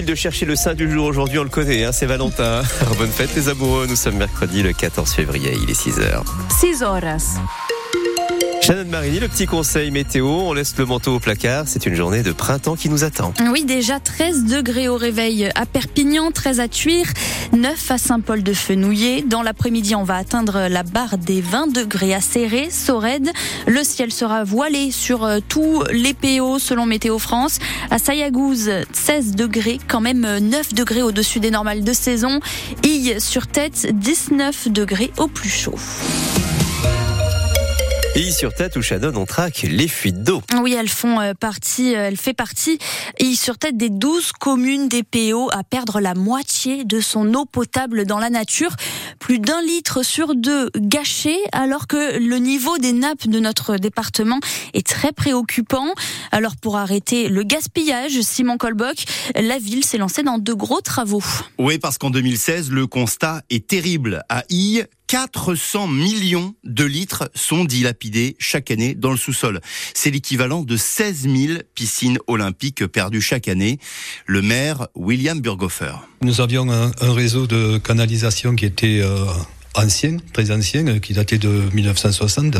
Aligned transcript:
de 0.00 0.14
chercher 0.14 0.46
le 0.46 0.56
sein 0.56 0.72
du 0.72 0.90
jour 0.90 1.04
aujourd'hui, 1.04 1.38
on 1.38 1.42
le 1.42 1.50
connaît, 1.50 1.84
hein, 1.84 1.92
c'est 1.92 2.06
Valentin. 2.06 2.62
Bonne 2.96 3.10
fête 3.10 3.34
les 3.36 3.50
amoureux, 3.50 3.86
nous 3.86 3.94
sommes 3.94 4.16
mercredi 4.16 4.62
le 4.62 4.72
14 4.72 5.12
février, 5.12 5.52
il 5.62 5.68
est 5.68 5.78
6h. 5.78 6.22
6 6.48 6.82
horas. 6.82 7.36
Shannon 8.62 8.84
Marini, 8.88 9.18
le 9.18 9.26
petit 9.26 9.46
conseil 9.46 9.90
météo, 9.90 10.28
on 10.28 10.52
laisse 10.52 10.76
le 10.78 10.86
manteau 10.86 11.16
au 11.16 11.18
placard, 11.18 11.64
c'est 11.66 11.84
une 11.84 11.96
journée 11.96 12.22
de 12.22 12.30
printemps 12.30 12.76
qui 12.76 12.88
nous 12.88 13.02
attend. 13.02 13.34
Oui, 13.50 13.64
déjà 13.64 13.98
13 13.98 14.44
degrés 14.44 14.86
au 14.86 14.96
réveil 14.96 15.50
à 15.56 15.66
Perpignan, 15.66 16.30
13 16.30 16.60
à 16.60 16.68
Tuire, 16.68 17.08
9 17.52 17.90
à 17.90 17.98
Saint-Paul-de-Fenouillet. 17.98 19.22
Dans 19.22 19.42
l'après-midi, 19.42 19.96
on 19.96 20.04
va 20.04 20.14
atteindre 20.14 20.68
la 20.68 20.84
barre 20.84 21.18
des 21.18 21.40
20 21.40 21.72
degrés 21.72 22.14
à 22.14 22.20
Serré, 22.20 22.70
Sorède. 22.70 23.30
Le 23.66 23.82
ciel 23.82 24.12
sera 24.12 24.44
voilé 24.44 24.92
sur 24.92 25.24
euh, 25.24 25.40
tous 25.48 25.82
les 25.90 26.14
PO 26.14 26.60
selon 26.60 26.86
Météo 26.86 27.18
France. 27.18 27.58
À 27.90 27.98
Sayagouz, 27.98 28.70
16 28.92 29.34
degrés, 29.34 29.80
quand 29.88 30.00
même 30.00 30.38
9 30.38 30.72
degrés 30.72 31.02
au-dessus 31.02 31.40
des 31.40 31.50
normales 31.50 31.82
de 31.82 31.92
saison. 31.92 32.38
Ille 32.84 33.16
sur 33.18 33.48
tête, 33.48 33.88
19 33.92 34.68
degrés 34.68 35.10
au 35.18 35.26
plus 35.26 35.50
chaud. 35.50 35.74
Sur 38.30 38.54
tête 38.54 38.76
où 38.76 38.82
Shannon, 38.82 39.12
on 39.16 39.26
traque 39.26 39.62
les 39.62 39.88
fuites 39.88 40.22
d'eau. 40.22 40.42
Oui, 40.60 40.74
elles 40.78 40.88
font 40.88 41.20
euh, 41.20 41.34
partie, 41.34 41.94
euh, 41.96 42.06
elle 42.06 42.16
fait 42.16 42.34
partie, 42.34 42.78
et 43.18 43.34
sur 43.34 43.58
tête 43.58 43.76
des 43.76 43.90
12 43.90 44.32
communes 44.32 44.88
des 44.88 45.02
PO 45.02 45.50
à 45.52 45.64
perdre 45.64 46.00
la 46.00 46.14
moitié 46.14 46.84
de 46.84 47.00
son 47.00 47.34
eau 47.34 47.44
potable 47.44 48.06
dans 48.06 48.18
la 48.18 48.30
nature. 48.30 48.76
Plus 49.18 49.38
d'un 49.38 49.60
litre 49.62 50.04
sur 50.04 50.34
deux 50.34 50.70
gâché, 50.76 51.36
alors 51.50 51.86
que 51.86 52.18
le 52.18 52.36
niveau 52.36 52.78
des 52.78 52.92
nappes 52.92 53.26
de 53.26 53.40
notre 53.40 53.76
département 53.76 54.38
est 54.72 54.86
très 54.86 55.12
préoccupant. 55.12 55.92
Alors 56.30 56.56
pour 56.56 56.76
arrêter 56.76 57.28
le 57.28 57.42
gaspillage, 57.42 58.20
Simon 58.20 58.56
Colbock, 58.56 59.04
la 59.34 59.58
ville 59.58 59.84
s'est 59.84 59.98
lancée 59.98 60.22
dans 60.22 60.38
de 60.38 60.52
gros 60.52 60.80
travaux. 60.80 61.24
Oui, 61.58 61.78
parce 61.78 61.98
qu'en 61.98 62.10
2016, 62.10 62.70
le 62.70 62.86
constat 62.86 63.42
est 63.50 63.66
terrible. 63.66 64.22
À 64.28 64.44
I, 64.48 64.82
400 65.12 65.88
millions 65.88 66.54
de 66.64 66.84
litres 66.84 67.30
sont 67.34 67.66
dilapidés 67.66 68.34
chaque 68.38 68.70
année 68.70 68.94
dans 68.94 69.10
le 69.10 69.18
sous-sol. 69.18 69.60
C'est 69.92 70.10
l'équivalent 70.10 70.62
de 70.62 70.74
16 70.78 71.28
000 71.28 71.58
piscines 71.74 72.16
olympiques 72.28 72.86
perdues 72.86 73.20
chaque 73.20 73.46
année. 73.46 73.78
Le 74.24 74.40
maire 74.40 74.88
William 74.94 75.38
Burghofer. 75.38 75.96
Nous 76.22 76.40
avions 76.40 76.66
un, 76.72 76.92
réseau 77.12 77.46
de 77.46 77.76
canalisation 77.76 78.56
qui 78.56 78.64
était 78.64 79.00
euh, 79.02 79.26
ancien, 79.74 80.16
très 80.32 80.50
ancien, 80.50 80.98
qui 80.98 81.12
datait 81.12 81.38
de 81.38 81.62
1960. 81.72 82.56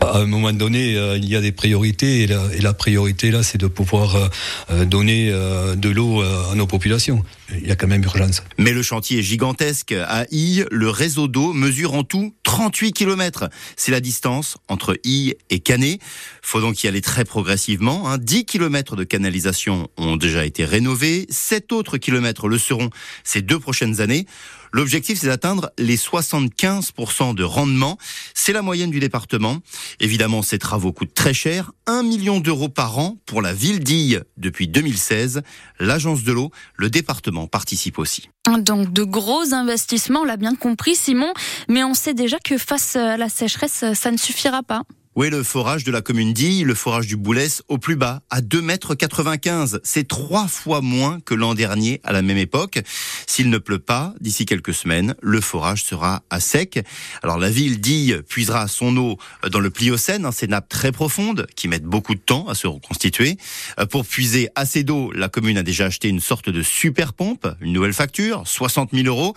À 0.00 0.18
un 0.18 0.26
moment 0.26 0.52
donné, 0.52 0.96
euh, 0.96 1.16
il 1.16 1.28
y 1.28 1.36
a 1.36 1.40
des 1.40 1.52
priorités 1.52 2.22
et 2.22 2.26
la, 2.26 2.42
et 2.54 2.60
la 2.60 2.72
priorité 2.72 3.30
là, 3.30 3.42
c'est 3.42 3.58
de 3.58 3.66
pouvoir 3.66 4.30
euh, 4.70 4.84
donner 4.84 5.30
euh, 5.30 5.74
de 5.74 5.88
l'eau 5.88 6.22
à 6.22 6.54
nos 6.54 6.66
populations. 6.66 7.22
Il 7.60 7.68
y 7.68 7.72
a 7.72 7.76
quand 7.76 7.86
même 7.86 8.02
urgence. 8.02 8.42
Mais 8.58 8.72
le 8.72 8.82
chantier 8.82 9.18
est 9.18 9.22
gigantesque. 9.22 9.92
À 9.92 10.26
I, 10.30 10.64
le 10.70 10.90
réseau 10.90 11.28
d'eau 11.28 11.52
mesure 11.52 11.94
en 11.94 12.04
tout 12.04 12.34
38 12.44 12.92
km. 12.92 13.48
C'est 13.76 13.92
la 13.92 14.00
distance 14.00 14.56
entre 14.68 14.98
I 15.04 15.34
et 15.50 15.60
Canet. 15.60 16.00
Faut 16.42 16.60
donc 16.60 16.82
y 16.84 16.88
aller 16.88 17.00
très 17.00 17.24
progressivement. 17.24 18.08
Hein. 18.08 18.18
10 18.18 18.44
km 18.44 18.96
de 18.96 19.04
canalisation 19.04 19.88
ont 19.96 20.16
déjà 20.16 20.44
été 20.44 20.64
rénovés. 20.64 21.26
7 21.30 21.72
autres 21.72 21.98
kilomètres 21.98 22.48
le 22.48 22.58
seront 22.58 22.90
ces 23.24 23.42
deux 23.42 23.58
prochaines 23.58 24.00
années. 24.00 24.26
L'objectif, 24.74 25.20
c'est 25.20 25.28
d'atteindre 25.28 25.70
les 25.78 25.96
75% 25.96 27.36
de 27.36 27.44
rendement. 27.44 27.96
C'est 28.34 28.52
la 28.52 28.60
moyenne 28.60 28.90
du 28.90 28.98
département. 28.98 29.58
Évidemment, 30.00 30.42
ces 30.42 30.58
travaux 30.58 30.92
coûtent 30.92 31.14
très 31.14 31.32
cher. 31.32 31.70
1 31.86 32.02
million 32.02 32.40
d'euros 32.40 32.68
par 32.68 32.98
an 32.98 33.16
pour 33.24 33.40
la 33.40 33.52
ville 33.52 33.78
d'Ille 33.78 34.20
depuis 34.36 34.66
2016. 34.66 35.42
L'agence 35.78 36.24
de 36.24 36.32
l'eau, 36.32 36.50
le 36.74 36.90
département 36.90 37.43
participe 37.46 37.98
aussi. 37.98 38.28
Donc 38.58 38.92
de 38.92 39.04
gros 39.04 39.54
investissements, 39.54 40.20
on 40.20 40.24
l'a 40.24 40.36
bien 40.36 40.54
compris 40.54 40.94
Simon, 40.94 41.32
mais 41.68 41.84
on 41.84 41.94
sait 41.94 42.14
déjà 42.14 42.38
que 42.38 42.58
face 42.58 42.96
à 42.96 43.16
la 43.16 43.28
sécheresse, 43.28 43.84
ça 43.94 44.10
ne 44.10 44.16
suffira 44.16 44.62
pas. 44.62 44.82
Oui, 45.16 45.30
le 45.30 45.44
forage 45.44 45.84
de 45.84 45.92
la 45.92 46.02
commune 46.02 46.32
d'Ille, 46.32 46.64
le 46.64 46.74
forage 46.74 47.06
du 47.06 47.16
Boulès, 47.16 47.62
au 47.68 47.78
plus 47.78 47.94
bas, 47.94 48.22
à 48.30 48.40
2,95 48.40 49.74
m. 49.74 49.80
C'est 49.84 50.08
trois 50.08 50.48
fois 50.48 50.80
moins 50.80 51.20
que 51.20 51.34
l'an 51.34 51.54
dernier 51.54 52.00
à 52.02 52.12
la 52.12 52.20
même 52.20 52.36
époque. 52.36 52.80
S'il 53.28 53.48
ne 53.48 53.58
pleut 53.58 53.78
pas, 53.78 54.12
d'ici 54.20 54.44
quelques 54.44 54.74
semaines, 54.74 55.14
le 55.22 55.40
forage 55.40 55.84
sera 55.84 56.24
à 56.30 56.40
sec. 56.40 56.84
Alors 57.22 57.38
la 57.38 57.48
ville 57.48 57.80
d'Ille 57.80 58.22
puisera 58.28 58.66
son 58.66 58.96
eau 58.96 59.16
dans 59.48 59.60
le 59.60 59.70
Pliocène, 59.70 60.26
hein, 60.26 60.32
ces 60.32 60.48
nappes 60.48 60.68
très 60.68 60.90
profondes 60.90 61.46
qui 61.54 61.68
mettent 61.68 61.84
beaucoup 61.84 62.16
de 62.16 62.20
temps 62.20 62.48
à 62.48 62.56
se 62.56 62.66
reconstituer. 62.66 63.38
Euh, 63.78 63.86
pour 63.86 64.04
puiser 64.04 64.48
assez 64.56 64.82
d'eau, 64.82 65.12
la 65.12 65.28
commune 65.28 65.58
a 65.58 65.62
déjà 65.62 65.86
acheté 65.86 66.08
une 66.08 66.18
sorte 66.18 66.50
de 66.50 66.62
super 66.62 67.12
pompe, 67.12 67.46
une 67.60 67.72
nouvelle 67.72 67.94
facture, 67.94 68.42
60 68.48 68.90
000 68.92 69.06
euros. 69.06 69.36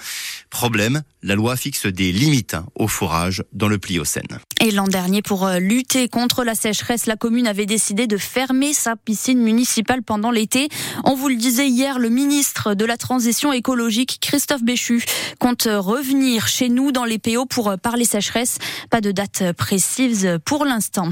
Problème, 0.50 1.04
la 1.28 1.36
loi 1.36 1.58
fixe 1.58 1.86
des 1.86 2.14
limites 2.14 2.54
hein, 2.54 2.66
au 2.76 2.88
forage 2.88 3.44
dans 3.52 3.68
le 3.68 3.78
Pliocène. 3.78 4.40
Et 4.62 4.72
l'an 4.72 4.88
dernier, 4.88 5.22
pour 5.22 5.46
euh, 5.46 5.60
lutter 5.60 6.08
contre 6.08 6.46
la 6.46 6.56
sécheresse, 6.56 7.06
la 7.06 7.18
commune 7.18 7.48
avait 7.48 7.66
décidé 7.66 8.08
de 8.08 8.16
fermer 8.16 8.74
sa 8.74 8.96
piscine 8.96 9.40
municipale 9.40 10.04
pendant 10.04 10.32
l'été. 10.32 10.70
On 11.04 11.16
vous 11.16 11.28
le 11.28 11.36
disait 11.36 11.68
hier, 11.68 12.00
le 12.00 12.08
ministre 12.08 12.76
de 12.76 12.86
la 12.86 12.96
Transition 12.96 13.52
écologique, 13.52 14.20
Christophe 14.22 14.64
Béchu, 14.64 15.04
compte 15.38 15.68
revenir 15.70 16.48
chez 16.48 16.70
nous 16.70 16.94
dans 16.94 17.04
les 17.04 17.20
PO 17.20 17.46
pour 17.46 17.78
parler 17.78 18.06
sécheresse. 18.06 18.58
Pas 18.90 19.02
de 19.02 19.12
date 19.12 19.52
précise 19.52 20.40
pour 20.46 20.64
l'instant. 20.64 21.10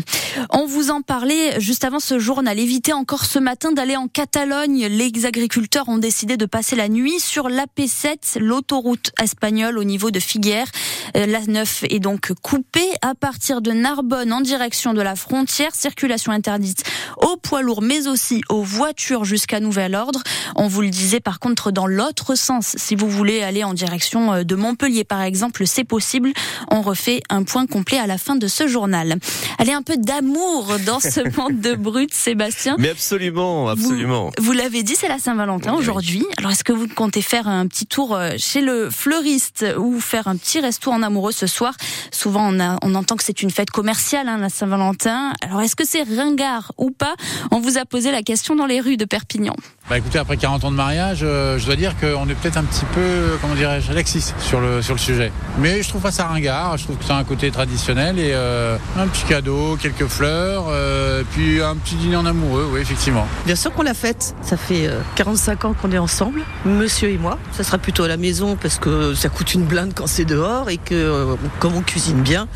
On 0.50 0.66
vous 0.66 0.92
en 0.92 1.02
parlait 1.02 1.60
juste 1.60 1.84
avant 1.84 2.00
ce 2.00 2.20
journal. 2.20 2.58
Évitez 2.58 2.94
encore 2.94 3.26
ce 3.26 3.38
matin 3.38 3.74
d'aller 3.74 3.98
en 3.98 4.08
Catalogne. 4.08 4.88
Les 4.88 5.26
agriculteurs 5.26 5.90
ont 5.90 5.98
décidé 5.98 6.38
de 6.38 6.46
passer 6.46 6.78
la 6.78 6.88
nuit 6.88 7.20
sur 7.20 7.50
l'AP7, 7.50 8.40
l'autoroute 8.40 9.12
espagnole 9.22 9.78
au 9.78 9.84
niveau 9.84 10.05
de 10.12 10.22
Figueres. 10.22 10.70
La 11.14 11.42
9 11.42 11.86
est 11.90 12.00
donc 12.00 12.34
coupée 12.42 12.90
à 13.02 13.16
partir 13.16 13.62
de 13.62 13.72
Narbonne 13.72 14.34
en 14.34 14.42
direction 14.42 14.94
de 14.94 15.02
la 15.02 15.16
frontière. 15.16 15.76
Circulation 15.76 16.32
interdite 16.32 16.84
aux 17.18 17.38
poids 17.38 17.62
lourds, 17.62 17.82
mais 17.82 18.08
aussi 18.08 18.42
aux 18.50 18.64
voitures 18.64 19.26
jusqu'à 19.26 19.60
nouvel 19.60 19.96
ordre. 19.96 20.22
On 20.56 20.68
vous 20.68 20.82
le 20.82 20.90
disait 20.90 21.20
par 21.20 21.40
contre 21.40 21.72
dans 21.72 21.88
l'autre 21.88 22.36
sens. 22.36 22.76
Si 22.78 22.96
vous 22.96 23.10
voulez 23.10 23.42
aller 23.42 23.64
en 23.64 23.74
direction 23.74 24.44
de 24.44 24.56
Montpellier, 24.56 25.04
par 25.04 25.22
exemple, 25.22 25.68
c'est 25.68 25.84
possible. 25.84 26.32
On 26.72 26.82
refait 26.82 27.22
un 27.30 27.44
point 27.44 27.68
complet 27.68 28.00
à 28.00 28.08
la 28.08 28.18
fin 28.18 28.36
de 28.36 28.48
ce 28.48 28.68
journal. 28.68 29.18
Allez, 29.58 29.74
un 29.74 29.82
peu 29.82 29.98
d'amour 29.98 30.78
dans 30.86 31.00
ce 31.00 31.22
monde 31.38 31.60
de 31.60 31.76
brut, 31.76 32.14
Sébastien. 32.14 32.76
Mais 32.80 32.90
absolument, 32.90 33.70
absolument. 33.70 34.32
Vous, 34.38 34.46
vous 34.46 34.52
l'avez 34.54 34.84
dit, 34.84 34.96
c'est 34.96 35.08
la 35.08 35.20
Saint-Valentin 35.20 35.74
Oui, 35.74 35.80
aujourd'hui. 35.80 36.26
Alors, 36.38 36.52
est-ce 36.52 36.64
que 36.64 36.74
vous 36.74 36.88
comptez 36.88 37.22
faire 37.22 37.48
un 37.48 37.68
petit 37.68 37.86
tour 37.86 38.18
chez 38.38 38.62
le 38.62 38.90
fleuriste 38.90 39.66
ou 39.78 40.00
faire 40.00 40.28
un 40.28 40.38
petit 40.38 40.60
resto 40.60 40.92
en 40.96 41.04
amoureux 41.04 41.32
ce 41.32 41.48
soir 41.48 41.76
Souvent, 42.12 42.52
on, 42.82 42.96
entend 42.96 43.16
que 43.16 43.24
c'est 43.24 43.42
une 43.42 43.52
fête 43.52 43.70
commerciale, 43.70 44.28
hein, 44.28 44.38
la 44.38 44.50
Saint-Valentin. 44.50 45.34
Alors, 45.42 45.62
est-ce 45.62 45.76
que 45.76 45.86
c'est 45.86 46.04
ringard 46.04 46.72
ou 46.78 46.92
pas? 46.92 47.16
On 47.52 47.60
vous 47.60 47.78
a 47.78 47.86
posé 47.86 48.12
la 48.12 48.22
question 48.22 48.56
dans 48.56 48.66
les 48.66 48.80
rues 48.80 48.98
de 48.98 49.06
Perpignan. 49.06 49.56
Bah 49.88 50.00
écoutez, 50.00 50.18
après 50.18 50.36
40 50.36 50.64
ans 50.64 50.72
de 50.72 50.76
mariage, 50.76 51.20
euh, 51.22 51.60
je 51.60 51.66
dois 51.68 51.76
dire 51.76 51.94
qu'on 52.00 52.28
est 52.28 52.34
peut-être 52.34 52.58
un 52.58 52.64
petit 52.64 52.86
peu, 52.96 53.38
comment 53.40 53.54
dirais-je, 53.54 53.94
laxiste 53.94 54.34
sur 54.40 54.60
le, 54.60 54.82
sur 54.82 54.96
le 54.96 55.00
sujet. 55.00 55.32
Mais 55.60 55.84
je 55.84 55.90
trouve 55.90 56.02
pas 56.02 56.10
ça 56.10 56.26
ringard, 56.26 56.76
je 56.78 56.86
trouve 56.86 56.98
que 56.98 57.04
c'est 57.06 57.14
un 57.14 57.24
côté 57.24 57.52
traditionnel 57.52 58.18
et 58.18 58.32
euh, 58.34 58.78
un 58.98 59.06
petit 59.06 59.26
cadeau, 59.26 59.78
quelques 59.80 60.08
fleurs, 60.08 60.66
euh, 60.70 61.22
puis 61.30 61.62
un 61.62 61.76
petit 61.76 61.94
dîner 61.98 62.16
en 62.16 62.26
amoureux, 62.26 62.68
oui, 62.74 62.80
effectivement. 62.80 63.28
Bien 63.46 63.56
sûr 63.56 63.72
qu'on 63.74 63.84
l'a 63.84 63.94
faite. 63.94 64.36
Ça 64.42 64.58
fait 64.58 64.88
euh, 64.88 65.02
45 65.18 65.66
ans 65.66 65.76
qu'on 65.80 65.92
est 65.92 66.00
ensemble, 66.00 66.42
monsieur 66.66 67.12
et 67.12 67.20
moi. 67.20 67.38
Ça 67.52 67.64
sera 67.64 67.78
plutôt 67.78 68.06
à 68.06 68.08
la 68.08 68.18
maison 68.18 68.58
parce 68.60 68.80
que 68.80 69.14
ça 69.14 69.30
coûte 69.30 69.54
une 69.54 69.66
blinde 69.66 69.92
quand 69.94 70.08
c'est 70.08 70.26
dehors 70.26 70.72
et 70.72 70.78
que 70.78 70.96
euh, 70.96 71.36
comme 71.60 71.76
on 71.76 71.82
cuisine 71.82 72.24
bien, 72.24 72.48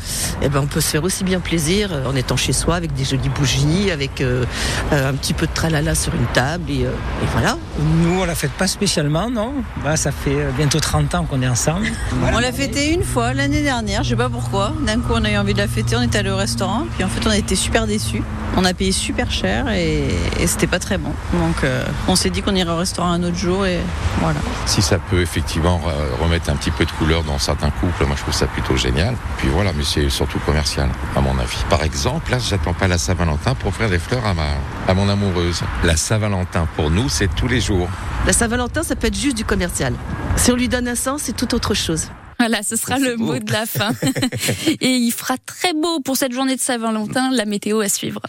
eh 0.42 0.48
ben 0.48 0.58
on 0.62 0.66
peut 0.66 0.80
se 0.80 0.88
faire 0.88 1.04
aussi 1.04 1.22
bien 1.22 1.38
plaisir 1.38 1.90
euh, 1.92 2.10
en 2.10 2.16
étant 2.16 2.36
chez 2.36 2.52
soi 2.52 2.74
avec 2.74 2.92
des 2.92 3.04
jolies 3.04 3.28
bougies, 3.28 3.92
avec 3.92 4.20
euh, 4.20 4.44
euh, 4.92 5.10
un 5.10 5.14
petit 5.14 5.32
peu 5.32 5.46
de 5.46 5.52
tralala 5.54 5.94
sur 5.94 6.12
une 6.12 6.26
table 6.32 6.68
et, 6.68 6.86
euh, 6.86 6.90
et 7.22 7.26
voilà. 7.32 7.56
Nous, 7.78 8.20
on 8.20 8.24
la 8.24 8.34
fête 8.34 8.52
pas 8.52 8.66
spécialement, 8.66 9.30
non. 9.30 9.52
Bah, 9.84 9.96
ça 9.96 10.12
fait 10.12 10.34
euh, 10.34 10.50
bientôt 10.56 10.80
30 10.80 11.14
ans 11.14 11.24
qu'on 11.24 11.42
est 11.42 11.48
ensemble. 11.48 11.86
On 12.32 12.38
l'a 12.38 12.52
fêté 12.52 12.92
une 12.92 13.04
fois 13.04 13.34
l'année 13.34 13.62
dernière, 13.62 14.02
je 14.02 14.10
sais 14.10 14.16
pas 14.16 14.28
pourquoi. 14.28 14.72
D'un 14.86 15.00
coup, 15.00 15.12
on 15.14 15.24
a 15.24 15.30
eu 15.30 15.36
envie 15.36 15.54
de 15.54 15.58
la 15.58 15.68
fêter, 15.68 15.96
on 15.96 16.02
est 16.02 16.16
allé 16.16 16.30
au 16.30 16.36
restaurant, 16.36 16.86
puis 16.94 17.04
en 17.04 17.08
fait, 17.08 17.26
on 17.26 17.30
a 17.30 17.36
été 17.36 17.56
super 17.56 17.86
déçus. 17.86 18.22
On 18.56 18.64
a 18.64 18.74
payé 18.74 18.90
super 18.90 19.30
cher 19.30 19.68
et, 19.68 20.08
et 20.40 20.46
c'était 20.46 20.66
pas 20.66 20.80
très 20.80 20.98
bon. 20.98 21.12
Donc, 21.34 21.62
euh, 21.62 21.84
on 22.08 22.16
s'est 22.16 22.30
dit 22.30 22.42
qu'on 22.42 22.54
irait 22.54 22.72
au 22.72 22.76
restaurant 22.76 23.10
un 23.10 23.22
autre 23.22 23.36
jour 23.36 23.64
et 23.64 23.78
voilà. 24.20 24.40
Si 24.66 24.82
ça 24.82 24.98
peut 24.98 25.20
effectivement 25.20 25.80
remettre 26.20 26.50
un 26.50 26.56
petit 26.56 26.72
peu 26.72 26.84
de 26.84 26.90
couleur 26.90 27.22
dans 27.22 27.38
certains 27.38 27.70
couples, 27.70 28.06
moi 28.06 28.16
je 28.16 28.22
trouve 28.22 28.34
ça 28.34 28.46
plutôt 28.46 28.76
génial. 28.76 29.14
Puis 29.38 29.48
voilà, 29.48 29.72
mais 29.76 29.84
c'est 29.84 30.08
surtout 30.10 30.38
commercial, 30.40 30.88
à 31.16 31.20
mon 31.20 31.38
avis. 31.38 31.58
Par 31.68 31.82
exemple, 31.82 32.30
là, 32.30 32.38
j'attends 32.38 32.72
pas 32.74 32.88
la 32.88 32.98
Saint-Valentin 32.98 33.54
pour 33.54 33.68
offrir 33.68 33.88
des 33.88 33.98
fleurs 33.98 34.26
à, 34.26 34.34
ma, 34.34 34.48
à 34.88 34.94
mon 34.94 35.08
amoureuse. 35.08 35.62
La 35.84 35.96
Saint-Valentin, 35.96 36.66
pour 36.76 36.90
nous, 36.90 37.08
c'est 37.10 37.34
tous 37.34 37.48
les 37.48 37.60
jours. 37.60 37.88
La 38.26 38.32
Saint-Valentin, 38.32 38.82
ça 38.82 38.96
peut 38.96 39.08
être 39.08 39.18
juste 39.18 39.36
du 39.36 39.44
commercial. 39.44 39.94
Si 40.36 40.50
on 40.50 40.56
lui 40.56 40.68
donne 40.68 40.88
un 40.88 40.94
sens, 40.94 41.22
c'est 41.24 41.36
tout 41.36 41.54
autre 41.54 41.74
chose. 41.74 42.08
Voilà, 42.38 42.62
ce 42.62 42.76
sera 42.76 42.98
le 42.98 43.16
beau. 43.16 43.24
mot 43.24 43.38
de 43.38 43.52
la 43.52 43.66
fin. 43.66 43.90
Et 44.80 44.96
il 44.96 45.10
fera 45.10 45.36
très 45.44 45.74
beau 45.74 46.00
pour 46.00 46.16
cette 46.16 46.32
journée 46.32 46.56
de 46.56 46.60
Saint-Valentin. 46.60 47.30
La 47.32 47.44
météo 47.44 47.80
à 47.80 47.88
suivre. 47.88 48.22